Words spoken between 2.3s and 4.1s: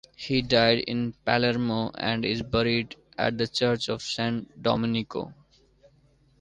buried at the church of